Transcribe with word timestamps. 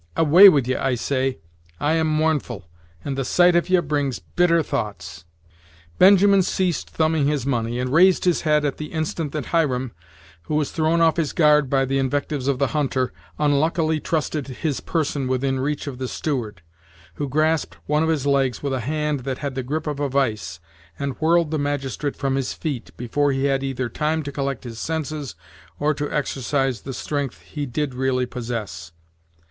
Away 0.17 0.49
with 0.49 0.67
ye, 0.67 0.75
I 0.75 0.95
say! 0.95 1.37
I 1.79 1.93
am 1.93 2.07
mournful, 2.07 2.67
and 3.05 3.15
the 3.15 3.23
sight 3.23 3.55
of 3.55 3.69
ye 3.69 3.79
brings 3.81 4.17
bitter 4.17 4.63
thoughts." 4.63 5.25
Benjamin 5.99 6.41
ceased 6.41 6.89
thumbing 6.89 7.27
his 7.27 7.45
money, 7.45 7.77
and 7.77 7.93
raised 7.93 8.25
his 8.25 8.41
head 8.41 8.65
at 8.65 8.77
the 8.77 8.93
instant 8.93 9.31
that 9.33 9.45
Hiram, 9.53 9.91
who 10.45 10.55
was 10.55 10.71
thrown 10.71 11.01
off 11.01 11.17
his 11.17 11.33
guard 11.33 11.69
by 11.69 11.85
the 11.85 11.99
invectives 11.99 12.47
of 12.47 12.57
the 12.57 12.69
hunter, 12.73 13.13
unluckily 13.37 13.99
trusted 13.99 14.47
his 14.47 14.79
person 14.81 15.27
within 15.27 15.59
reach 15.59 15.85
of 15.85 15.99
the 15.99 16.07
steward, 16.07 16.63
who 17.17 17.29
grasped 17.29 17.77
one 17.85 18.01
of 18.01 18.09
his 18.09 18.25
legs 18.25 18.63
with 18.63 18.73
a 18.73 18.79
hand 18.79 19.19
that 19.19 19.37
had 19.37 19.53
the 19.53 19.61
grip 19.61 19.85
of 19.85 19.99
a 19.99 20.09
vise, 20.09 20.59
and 20.97 21.13
whirled 21.21 21.51
the 21.51 21.59
magistrate 21.59 22.15
from 22.15 22.37
his 22.37 22.53
feet, 22.53 22.89
before 22.97 23.31
he 23.31 23.43
had 23.45 23.63
either 23.63 23.87
time 23.87 24.23
to 24.23 24.31
collect 24.31 24.63
his 24.63 24.79
senses 24.79 25.35
or 25.79 25.93
to 25.93 26.11
exercise 26.11 26.81
the 26.81 26.91
strength 26.91 27.43
he 27.43 27.67
did 27.67 27.93
really 27.93 28.25
possess. 28.25 28.93